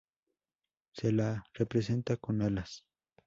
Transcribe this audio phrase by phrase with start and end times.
[0.95, 2.87] Se la representa con alas.